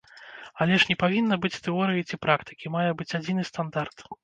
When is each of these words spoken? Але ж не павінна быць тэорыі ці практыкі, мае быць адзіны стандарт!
Але 0.63 0.79
ж 0.83 0.87
не 0.91 0.95
павінна 1.03 1.37
быць 1.43 1.61
тэорыі 1.67 2.07
ці 2.09 2.21
практыкі, 2.25 2.73
мае 2.79 2.89
быць 3.03 3.11
адзіны 3.21 3.49
стандарт! 3.53 3.97